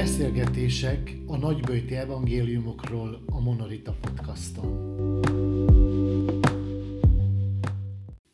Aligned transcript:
Beszélgetések 0.00 1.16
a 1.26 1.36
nagybőti 1.36 1.96
evangéliumokról 1.96 3.22
a 3.26 3.40
Monorita 3.40 3.96
podcaston. 4.00 4.70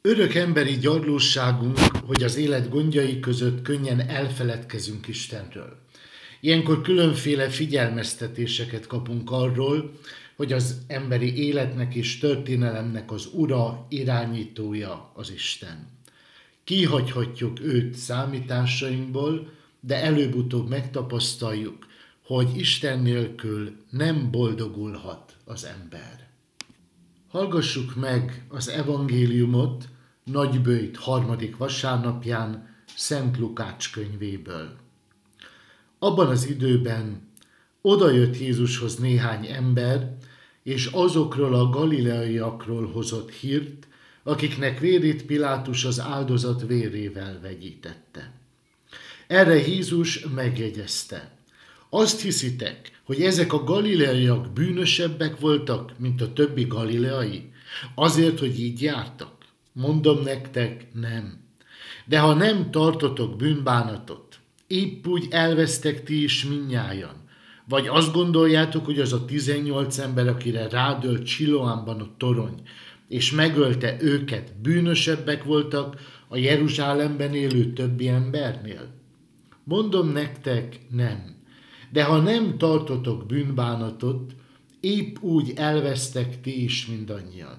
Örök 0.03 0.35
emberi 0.35 0.77
gyarlóságunk, 0.77 1.79
hogy 1.79 2.23
az 2.23 2.37
élet 2.37 2.69
gondjai 2.69 3.21
között 3.21 3.63
könnyen 3.63 4.01
elfeledkezünk 4.01 5.09
Istenről. 5.09 5.77
Ilyenkor 6.41 6.81
különféle 6.81 7.49
figyelmeztetéseket 7.49 8.87
kapunk 8.87 9.31
arról, 9.31 9.93
hogy 10.37 10.53
az 10.53 10.81
emberi 10.87 11.45
életnek 11.45 11.95
és 11.95 12.19
történelemnek 12.19 13.11
az 13.11 13.29
ura, 13.33 13.87
irányítója 13.89 15.13
az 15.15 15.33
Isten. 15.33 15.89
Kihagyhatjuk 16.65 17.61
őt 17.61 17.95
számításainkból, 17.95 19.55
de 19.87 20.03
előbb-utóbb 20.03 20.69
megtapasztaljuk, 20.69 21.87
hogy 22.25 22.57
Isten 22.57 22.99
nélkül 22.99 23.77
nem 23.91 24.31
boldogulhat 24.31 25.37
az 25.45 25.65
ember. 25.65 26.29
Hallgassuk 27.29 27.95
meg 27.95 28.45
az 28.49 28.69
evangéliumot 28.69 29.89
Nagybőjt 30.25 30.97
harmadik 30.97 31.57
vasárnapján 31.57 32.75
Szent 32.97 33.39
Lukács 33.39 33.93
könyvéből. 33.93 34.77
Abban 35.99 36.27
az 36.27 36.49
időben 36.49 37.29
odajött 37.81 38.39
Jézushoz 38.39 38.97
néhány 38.97 39.47
ember, 39.47 40.17
és 40.63 40.87
azokról 40.87 41.55
a 41.55 41.69
galileaiakról 41.69 42.87
hozott 42.87 43.31
hírt, 43.31 43.89
akiknek 44.23 44.79
vérét 44.79 45.27
Pilátus 45.27 45.85
az 45.85 46.01
áldozat 46.01 46.67
vérével 46.67 47.41
vegyítette. 47.41 48.33
Erre 49.27 49.67
Jézus 49.69 50.27
megjegyezte. 50.35 51.37
Azt 51.91 52.21
hiszitek, 52.21 53.01
hogy 53.05 53.23
ezek 53.23 53.53
a 53.53 53.65
galileaiak 53.65 54.53
bűnösebbek 54.53 55.41
voltak, 55.41 55.93
mint 55.99 56.21
a 56.21 56.33
többi 56.33 56.65
galileai? 56.65 57.51
Azért, 57.95 58.39
hogy 58.39 58.61
így 58.61 58.83
jártak? 58.83 59.33
Mondom 59.73 60.23
nektek, 60.23 60.87
nem. 60.93 61.45
De 62.05 62.19
ha 62.19 62.35
nem 62.35 62.71
tartotok 62.71 63.37
bűnbánatot, 63.37 64.39
épp 64.67 65.07
úgy 65.07 65.27
elvesztek 65.31 66.05
ti 66.05 66.23
is 66.23 66.45
minnyájan. 66.45 67.25
Vagy 67.69 67.87
azt 67.87 68.13
gondoljátok, 68.13 68.85
hogy 68.85 69.01
az 69.01 69.13
a 69.13 69.25
18 69.25 69.99
ember, 69.99 70.29
akire 70.29 70.69
rádölt 70.69 71.27
Siloánban 71.27 72.01
a 72.01 72.15
torony, 72.17 72.63
és 73.09 73.31
megölte 73.31 73.97
őket, 74.01 74.53
bűnösebbek 74.63 75.45
voltak 75.45 75.97
a 76.29 76.37
Jeruzsálemben 76.37 77.35
élő 77.35 77.73
többi 77.73 78.09
embernél? 78.09 78.96
Mondom 79.69 80.09
nektek, 80.09 80.79
nem. 80.91 81.37
De 81.91 82.05
ha 82.05 82.21
nem 82.21 82.59
tartotok 82.59 83.27
bűnbánatot, 83.27 84.33
épp 84.81 85.17
úgy 85.21 85.53
elvesztek 85.57 86.41
ti 86.41 86.63
is 86.63 86.87
mindannyian. 86.87 87.59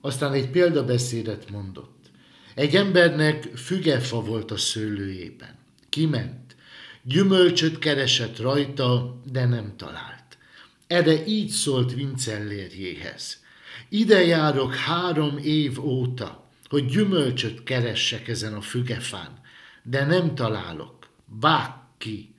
Aztán 0.00 0.32
egy 0.32 0.50
példabeszédet 0.50 1.50
mondott. 1.50 2.10
Egy 2.54 2.76
embernek 2.76 3.44
fügefa 3.44 4.20
volt 4.20 4.50
a 4.50 4.56
szőlőjében. 4.56 5.54
Kiment. 5.88 6.56
Gyümölcsöt 7.02 7.78
keresett 7.78 8.38
rajta, 8.38 9.20
de 9.32 9.46
nem 9.46 9.72
talált. 9.76 10.38
Erre 10.86 11.26
így 11.26 11.50
szólt 11.50 11.94
Vincellérjéhez. 11.94 13.42
Ide 13.88 14.24
járok 14.24 14.74
három 14.74 15.38
év 15.38 15.84
óta, 15.84 16.50
hogy 16.68 16.86
gyümölcsöt 16.86 17.62
keressek 17.62 18.28
ezen 18.28 18.54
a 18.54 18.60
fügefán, 18.60 19.40
de 19.82 20.04
nem 20.04 20.34
találok 20.34 20.97
vág 21.28 21.70
ki. 21.98 22.34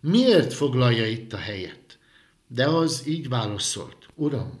Miért 0.00 0.52
foglalja 0.52 1.06
itt 1.06 1.32
a 1.32 1.36
helyet? 1.36 1.98
De 2.46 2.66
az 2.66 3.06
így 3.06 3.28
válaszolt. 3.28 4.08
Uram, 4.14 4.60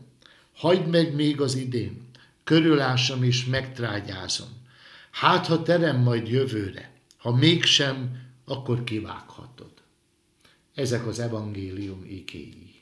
hagyd 0.52 0.86
meg 0.88 1.14
még 1.14 1.40
az 1.40 1.54
idén, 1.54 2.08
körülásom 2.44 3.22
és 3.22 3.44
megtrágyázom. 3.44 4.48
Hát, 5.10 5.46
ha 5.46 5.62
terem 5.62 5.96
majd 6.00 6.28
jövőre, 6.28 6.92
ha 7.16 7.36
mégsem, 7.36 8.20
akkor 8.44 8.84
kivághatod. 8.84 9.72
Ezek 10.74 11.06
az 11.06 11.18
evangélium 11.18 12.04
ikéi. 12.08 12.81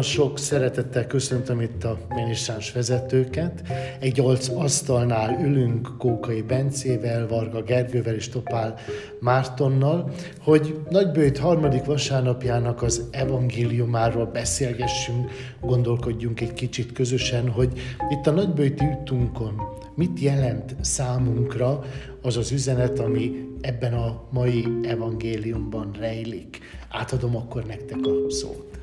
Nagyon 0.00 0.14
sok 0.14 0.38
szeretettel 0.38 1.06
köszöntöm 1.06 1.60
itt 1.60 1.84
a 1.84 1.98
minisztráns 2.08 2.72
vezetőket. 2.72 3.62
Egy 3.98 4.20
olc 4.20 4.48
asztalnál 4.48 5.40
ülünk 5.44 5.88
Kókai 5.98 6.42
Bencével, 6.42 7.26
Varga 7.26 7.62
Gergővel 7.62 8.14
és 8.14 8.28
Topál 8.28 8.78
Mártonnal, 9.18 10.10
hogy 10.40 10.80
Nagybőjt 10.90 11.38
harmadik 11.38 11.84
vasárnapjának 11.84 12.82
az 12.82 13.08
evangéliumáról 13.10 14.26
beszélgessünk, 14.26 15.30
gondolkodjunk 15.60 16.40
egy 16.40 16.52
kicsit 16.52 16.92
közösen, 16.92 17.48
hogy 17.48 17.72
itt 18.10 18.26
a 18.26 18.30
Nagybőjti 18.30 18.84
útunkon 18.84 19.60
mit 19.94 20.20
jelent 20.20 20.76
számunkra 20.80 21.84
az 22.22 22.36
az 22.36 22.52
üzenet, 22.52 22.98
ami 22.98 23.48
ebben 23.60 23.92
a 23.92 24.22
mai 24.30 24.64
evangéliumban 24.82 25.90
rejlik. 25.98 26.58
Átadom 26.88 27.36
akkor 27.36 27.64
nektek 27.64 27.98
a 28.06 28.30
szót. 28.30 28.79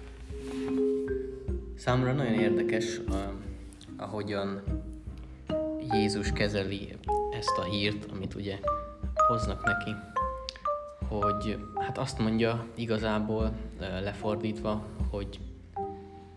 Számomra 1.77 2.11
nagyon 2.11 2.33
érdekes, 2.33 3.01
ahogyan 3.97 4.61
Jézus 5.91 6.31
kezeli 6.31 6.95
ezt 7.31 7.57
a 7.57 7.63
hírt, 7.63 8.05
amit 8.11 8.35
ugye 8.35 8.59
hoznak 9.27 9.63
neki, 9.65 9.95
hogy 11.07 11.57
hát 11.75 11.97
azt 11.97 12.19
mondja 12.19 12.65
igazából 12.75 13.51
lefordítva, 13.79 14.85
hogy 15.09 15.39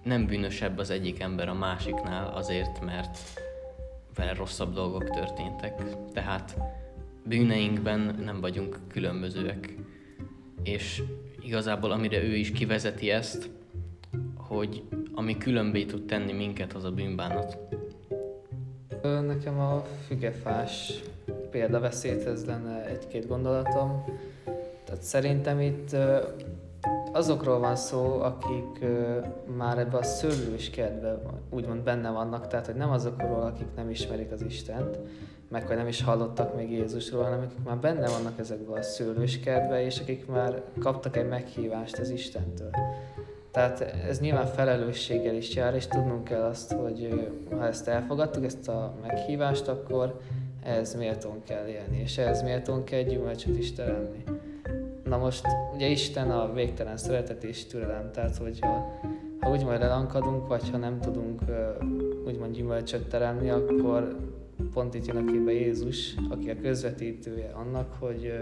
nem 0.02 0.26
bűnösebb 0.26 0.78
az 0.78 0.90
egyik 0.90 1.20
ember 1.20 1.48
a 1.48 1.54
másiknál 1.54 2.34
azért, 2.34 2.84
mert 2.84 3.18
vele 4.14 4.34
rosszabb 4.34 4.74
dolgok 4.74 5.10
történtek. 5.10 5.82
Tehát 6.12 6.56
bűneinkben 7.24 8.18
nem 8.24 8.40
vagyunk 8.40 8.78
különbözőek. 8.88 9.74
És 10.62 11.02
igazából 11.40 11.90
amire 11.90 12.22
ő 12.22 12.36
is 12.36 12.52
kivezeti 12.52 13.10
ezt, 13.10 13.50
hogy 14.36 14.82
ami 15.20 15.38
különbé 15.38 15.84
tud 15.84 16.06
tenni 16.06 16.32
minket, 16.32 16.72
az 16.72 16.84
a 16.84 16.90
bűnbánat. 16.90 17.58
Nekem 19.02 19.60
a 19.60 19.84
fügefás 20.06 20.92
példaveszédhez 21.50 22.44
lenne 22.44 22.84
egy-két 22.84 23.26
gondolatom. 23.26 24.04
Tehát 24.84 25.02
szerintem 25.02 25.60
itt 25.60 25.96
azokról 27.12 27.58
van 27.58 27.76
szó, 27.76 28.20
akik 28.20 28.84
már 29.56 29.78
ebbe 29.78 29.96
a 29.96 30.02
szőlős 30.02 30.70
kedve 30.70 31.18
úgymond 31.50 31.82
benne 31.82 32.10
vannak, 32.10 32.46
tehát 32.46 32.66
hogy 32.66 32.74
nem 32.74 32.90
azokról, 32.90 33.42
akik 33.42 33.66
nem 33.76 33.90
ismerik 33.90 34.32
az 34.32 34.42
Istent, 34.42 34.98
meg 35.48 35.66
hogy 35.66 35.76
nem 35.76 35.88
is 35.88 36.02
hallottak 36.02 36.56
még 36.56 36.70
Jézusról, 36.70 37.22
hanem 37.22 37.40
akik 37.40 37.64
már 37.64 37.78
benne 37.78 38.08
vannak 38.08 38.38
ezekben 38.38 38.78
a 38.78 38.82
szőlős 38.82 39.40
kedve, 39.40 39.84
és 39.84 40.00
akik 40.00 40.26
már 40.26 40.62
kaptak 40.78 41.16
egy 41.16 41.28
meghívást 41.28 41.98
az 41.98 42.10
Istentől. 42.10 42.70
Tehát 43.50 43.80
ez 43.80 44.20
nyilván 44.20 44.46
felelősséggel 44.46 45.34
is 45.34 45.54
jár, 45.54 45.74
és 45.74 45.86
tudnunk 45.86 46.24
kell 46.24 46.42
azt, 46.42 46.72
hogy 46.72 47.30
ha 47.50 47.66
ezt 47.66 47.88
elfogadtuk, 47.88 48.44
ezt 48.44 48.68
a 48.68 48.94
meghívást, 49.02 49.68
akkor 49.68 50.20
ez 50.62 50.94
méltón 50.94 51.42
kell 51.44 51.66
élni, 51.66 52.00
és 52.02 52.18
ez 52.18 52.42
méltón 52.42 52.84
kell 52.84 53.02
gyümölcsöt 53.02 53.58
is 53.58 53.72
teremni. 53.72 54.24
Na 55.04 55.16
most 55.16 55.46
ugye 55.74 55.86
Isten 55.86 56.30
a 56.30 56.52
végtelen 56.52 56.96
szeretet 56.96 57.44
és 57.44 57.66
türelem, 57.66 58.10
tehát 58.12 58.36
hogyha 58.36 59.00
ha 59.40 59.50
úgymond 59.50 59.82
elankadunk, 59.82 60.48
vagy 60.48 60.70
ha 60.70 60.76
nem 60.76 61.00
tudunk 61.00 61.40
úgymond 62.26 62.54
gyümölcsöt 62.54 63.08
teremni, 63.08 63.50
akkor 63.50 64.16
pont 64.72 64.94
itt 64.94 65.06
jön 65.06 65.16
a 65.16 65.32
képbe 65.32 65.52
Jézus, 65.52 66.14
aki 66.30 66.50
a 66.50 66.60
közvetítője 66.62 67.50
annak, 67.54 67.96
hogy 67.98 68.32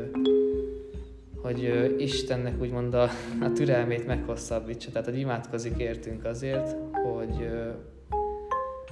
hogy 1.42 1.94
Istennek 1.98 2.60
úgymond 2.60 2.94
a, 2.94 3.08
a 3.46 3.52
türelmét 3.54 4.06
meghosszabbítsa, 4.06 4.90
tehát 4.90 5.08
hogy 5.08 5.18
imádkozik 5.18 5.78
értünk 5.78 6.24
azért, 6.24 6.76
hogy, 6.92 7.48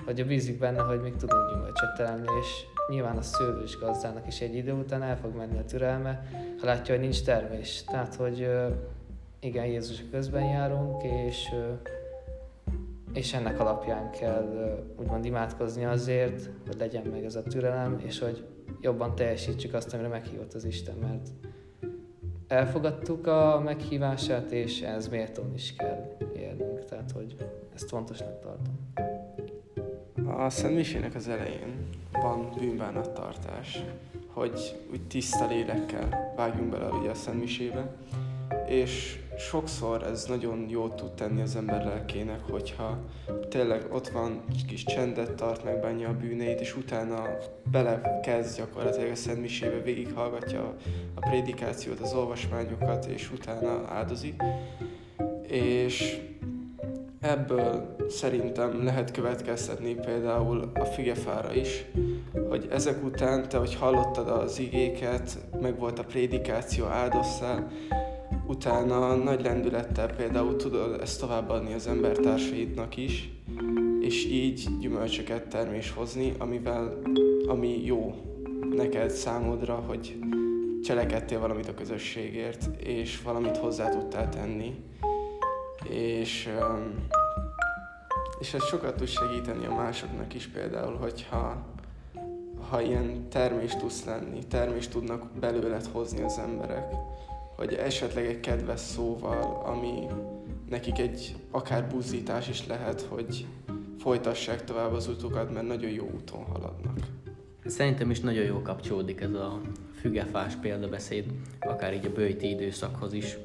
hogy 0.04 0.26
bízik 0.26 0.58
benne, 0.58 0.82
hogy 0.82 1.00
még 1.00 1.16
tudunk 1.16 1.50
gyümölcsöt 1.50 1.94
teremni, 1.96 2.26
és 2.40 2.48
nyilván 2.88 3.16
a 3.16 3.22
szőlős 3.22 3.78
gazdának 3.78 4.26
is 4.26 4.40
egy 4.40 4.54
idő 4.54 4.72
után 4.72 5.02
el 5.02 5.18
fog 5.18 5.36
menni 5.36 5.58
a 5.58 5.64
türelme, 5.64 6.22
ha 6.60 6.66
látja, 6.66 6.94
hogy 6.94 7.02
nincs 7.02 7.22
termés. 7.22 7.84
Tehát, 7.84 8.14
hogy 8.14 8.48
igen, 9.40 9.66
Jézus 9.66 10.04
közben 10.10 10.44
járunk, 10.44 11.02
és, 11.02 11.48
és 13.12 13.34
ennek 13.34 13.60
alapján 13.60 14.10
kell 14.10 14.78
úgymond 14.96 15.24
imádkozni 15.24 15.84
azért, 15.84 16.50
hogy 16.66 16.76
legyen 16.78 17.06
meg 17.06 17.24
ez 17.24 17.34
a 17.34 17.42
türelem, 17.42 17.98
és 18.06 18.18
hogy 18.18 18.44
jobban 18.80 19.14
teljesítsük 19.14 19.74
azt, 19.74 19.94
amire 19.94 20.08
meghívott 20.08 20.54
az 20.54 20.64
Isten, 20.64 20.96
mert 20.96 21.28
elfogadtuk 22.48 23.26
a 23.26 23.60
meghívását, 23.64 24.50
és 24.50 24.80
ez 24.80 25.08
méltón 25.08 25.54
is 25.54 25.74
kell 25.76 26.16
élnünk. 26.36 26.84
Tehát 26.84 27.10
hogy 27.10 27.36
ezt 27.74 27.88
fontosnak 27.88 28.40
tartom. 28.40 28.74
A 30.38 30.50
Szent 30.50 31.14
az 31.14 31.28
elején 31.28 31.88
van 32.12 32.52
bűnbánattartás, 32.58 33.84
hogy 34.26 34.80
úgy 34.90 35.06
tiszta 35.06 35.46
lélekkel 35.46 36.32
vágjunk 36.36 36.70
bele 36.70 36.88
ugye 36.88 37.10
a 37.10 37.14
Szent 37.14 37.40
Misébe, 37.40 37.96
és 38.66 39.20
sokszor 39.38 40.02
ez 40.02 40.24
nagyon 40.24 40.66
jót 40.68 40.94
tud 40.94 41.12
tenni 41.12 41.40
az 41.40 41.56
ember 41.56 41.84
lelkének, 41.84 42.40
hogyha 42.50 42.98
tényleg 43.48 43.86
ott 43.92 44.08
van, 44.08 44.44
kis 44.68 44.84
csendet 44.84 45.34
tart, 45.34 45.64
megbánja 45.64 46.08
a 46.08 46.16
bűneit, 46.16 46.60
és 46.60 46.76
utána 46.76 47.24
belekezd 47.70 48.56
gyakorlatilag 48.56 49.10
a 49.10 49.14
Szent 49.14 49.40
Misébe, 49.40 49.80
végighallgatja 49.80 50.74
a 51.14 51.20
prédikációt, 51.20 52.00
az 52.00 52.14
olvasmányokat, 52.14 53.04
és 53.04 53.30
utána 53.32 53.84
áldozik. 53.88 54.42
És 55.48 56.20
ebből 57.20 57.96
szerintem 58.08 58.84
lehet 58.84 59.10
következtetni 59.10 59.94
például 59.94 60.70
a 60.74 60.84
fügefára 60.84 61.54
is, 61.54 61.84
hogy 62.48 62.68
ezek 62.70 63.04
után 63.04 63.48
te, 63.48 63.58
hogy 63.58 63.74
hallottad 63.74 64.28
az 64.28 64.58
igéket, 64.58 65.38
meg 65.60 65.78
volt 65.78 65.98
a 65.98 66.04
prédikáció, 66.04 66.84
áldoztál, 66.84 67.70
utána 68.46 69.14
nagy 69.14 69.42
lendülettel 69.42 70.14
például 70.14 70.56
tudod 70.56 71.00
ezt 71.00 71.20
továbbadni 71.20 71.72
az 71.72 71.86
embertársaidnak 71.86 72.96
is, 72.96 73.30
és 74.00 74.24
így 74.24 74.68
gyümölcsöket 74.80 75.48
termés 75.48 75.90
hozni, 75.90 76.32
amivel, 76.38 76.98
ami 77.46 77.84
jó 77.84 78.14
neked 78.74 79.10
számodra, 79.10 79.74
hogy 79.74 80.18
cselekedtél 80.84 81.40
valamit 81.40 81.68
a 81.68 81.74
közösségért, 81.74 82.82
és 82.82 83.22
valamit 83.22 83.56
hozzá 83.56 83.88
tudtál 83.88 84.28
tenni. 84.28 84.74
És, 85.88 86.48
és 88.38 88.54
ez 88.54 88.64
sokat 88.64 88.96
tud 88.96 89.08
segíteni 89.08 89.66
a 89.66 89.74
másoknak 89.74 90.34
is 90.34 90.46
például, 90.46 90.96
hogyha 90.96 91.64
ha 92.70 92.80
ilyen 92.80 93.28
termés 93.28 93.76
tudsz 93.76 94.04
lenni, 94.04 94.38
termést 94.46 94.90
tudnak 94.90 95.30
belőled 95.40 95.86
hozni 95.92 96.22
az 96.22 96.38
emberek 96.38 96.94
hogy 97.56 97.74
esetleg 97.74 98.26
egy 98.26 98.40
kedves 98.40 98.80
szóval, 98.80 99.62
ami 99.64 100.06
nekik 100.68 100.98
egy 100.98 101.36
akár 101.50 101.86
buzdítás 101.86 102.48
is 102.48 102.66
lehet, 102.66 103.00
hogy 103.00 103.46
folytassák 103.98 104.64
tovább 104.64 104.92
az 104.92 105.08
utukat, 105.08 105.52
mert 105.52 105.66
nagyon 105.66 105.90
jó 105.90 106.10
úton 106.14 106.44
haladnak. 106.44 106.98
Szerintem 107.64 108.10
is 108.10 108.20
nagyon 108.20 108.44
jó 108.44 108.62
kapcsolódik 108.62 109.20
ez 109.20 109.32
a 109.32 109.60
fügefás 110.00 110.54
példabeszéd, 110.54 111.24
akár 111.60 111.94
így 111.94 112.06
a 112.06 112.12
bőjti 112.12 112.50
időszakhoz 112.50 113.12
is, 113.12 113.36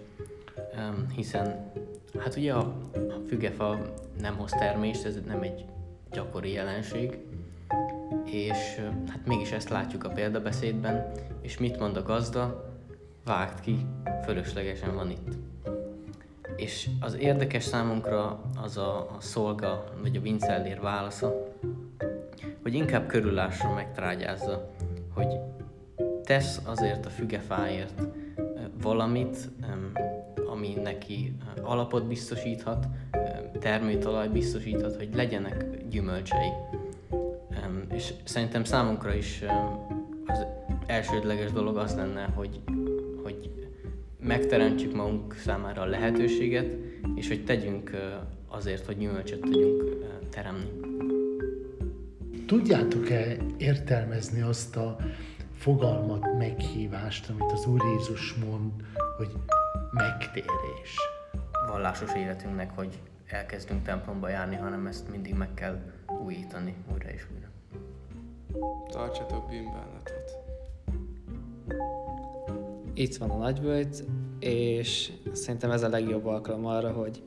hiszen 1.15 1.71
hát 2.19 2.35
ugye 2.35 2.53
a 2.53 2.75
fügefa 3.27 3.79
nem 4.19 4.35
hoz 4.37 4.51
termést, 4.51 5.05
ez 5.05 5.19
nem 5.25 5.41
egy 5.41 5.65
gyakori 6.11 6.51
jelenség, 6.51 7.17
és 8.25 8.81
hát 9.07 9.25
mégis 9.25 9.51
ezt 9.51 9.69
látjuk 9.69 10.03
a 10.03 10.09
példabeszédben, 10.09 11.11
és 11.41 11.57
mit 11.57 11.79
mond 11.79 11.97
a 11.97 12.03
gazda? 12.03 12.70
Vágt 13.25 13.59
ki, 13.59 13.85
fölöslegesen 14.23 14.95
van 14.95 15.09
itt. 15.09 15.37
És 16.55 16.89
az 16.99 17.15
érdekes 17.15 17.63
számunkra 17.63 18.41
az 18.61 18.77
a, 18.77 18.97
a 18.99 19.17
szolga, 19.19 19.83
vagy 20.01 20.15
a 20.15 20.21
Vincellér 20.21 20.79
válasza, 20.79 21.47
hogy 22.61 22.73
inkább 22.73 23.07
körüllásra 23.07 23.73
megtrágyázza, 23.73 24.69
hogy 25.13 25.39
tesz 26.23 26.61
azért 26.65 27.05
a 27.05 27.09
fügefáért 27.09 28.01
valamit, 28.81 29.49
ami 30.51 30.73
neki 30.83 31.35
alapot 31.61 32.07
biztosíthat, 32.07 32.87
termőtalaj 33.59 34.27
biztosíthat, 34.27 34.95
hogy 34.95 35.09
legyenek 35.15 35.87
gyümölcsei. 35.89 36.49
És 37.93 38.13
szerintem 38.23 38.63
számunkra 38.63 39.13
is 39.13 39.43
az 40.25 40.45
elsődleges 40.85 41.51
dolog 41.51 41.77
az 41.77 41.95
lenne, 41.95 42.29
hogy 42.35 42.59
megteremtsük 44.21 44.93
magunk 44.93 45.33
számára 45.33 45.81
a 45.81 45.85
lehetőséget, 45.85 46.75
és 47.15 47.27
hogy 47.27 47.43
tegyünk 47.43 47.91
azért, 48.47 48.85
hogy 48.85 48.97
gyümölcsöt 48.97 49.39
tudjunk 49.39 49.83
teremni. 50.29 50.69
Tudjátok-e 52.47 53.37
értelmezni 53.57 54.41
azt 54.41 54.75
a 54.75 54.97
fogalmat, 55.57 56.37
meghívást, 56.37 57.29
amit 57.29 57.51
az 57.51 57.65
Úr 57.65 57.81
Jézus 57.95 58.33
mond, 58.33 58.71
hogy 59.17 59.31
megtérés? 59.91 60.95
Vallásos 61.67 62.13
életünknek, 62.15 62.71
hogy 62.75 62.99
elkezdünk 63.27 63.83
templomba 63.83 64.29
járni, 64.29 64.55
hanem 64.55 64.85
ezt 64.87 65.11
mindig 65.11 65.33
meg 65.33 65.53
kell 65.53 65.79
újítani 66.25 66.75
újra 66.93 67.09
és 67.09 67.27
újra. 67.33 67.47
Tartsatok 68.89 69.49
bűnbánatot 69.49 70.41
itt 72.93 73.15
van 73.15 73.29
a 73.29 73.37
nagyböjt, 73.37 74.03
és 74.39 75.11
szerintem 75.31 75.71
ez 75.71 75.83
a 75.83 75.89
legjobb 75.89 76.25
alkalom 76.25 76.65
arra, 76.65 76.91
hogy 76.91 77.23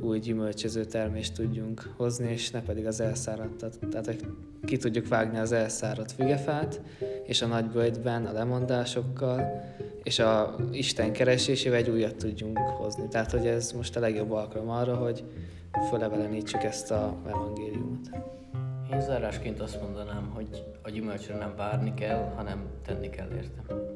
új 0.00 0.18
gyümölcsöző 0.18 0.84
termést 0.84 1.34
tudjunk 1.34 1.94
hozni, 1.96 2.30
és 2.30 2.50
ne 2.50 2.62
pedig 2.62 2.86
az 2.86 3.00
elszáradt. 3.00 3.78
Tehát, 3.90 4.06
hogy 4.06 4.26
ki 4.64 4.76
tudjuk 4.76 5.08
vágni 5.08 5.38
az 5.38 5.52
elszáradt 5.52 6.12
fügefát, 6.12 6.80
és 7.26 7.42
a 7.42 7.46
nagyböjtben 7.46 8.26
a 8.26 8.32
lemondásokkal, 8.32 9.64
és 10.02 10.18
a 10.18 10.56
Isten 10.70 11.12
keresésével 11.12 11.78
egy 11.78 11.90
újat 11.90 12.16
tudjunk 12.16 12.58
hozni. 12.58 13.08
Tehát, 13.08 13.30
hogy 13.30 13.46
ez 13.46 13.72
most 13.72 13.96
a 13.96 14.00
legjobb 14.00 14.30
alkalom 14.30 14.68
arra, 14.68 14.96
hogy 14.96 15.24
fölevelenítsük 15.88 16.62
ezt 16.62 16.90
a 16.90 17.16
evangéliumot. 17.26 18.10
Én 18.92 19.00
zárásként 19.00 19.60
azt 19.60 19.80
mondanám, 19.80 20.30
hogy 20.34 20.64
a 20.82 20.90
gyümölcsre 20.90 21.36
nem 21.36 21.54
várni 21.56 21.94
kell, 21.94 22.32
hanem 22.36 22.66
tenni 22.84 23.10
kell 23.10 23.28
érte. 23.36 23.91